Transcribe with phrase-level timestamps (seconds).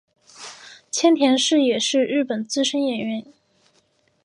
[0.89, 3.23] 千田是也是日本资深演员。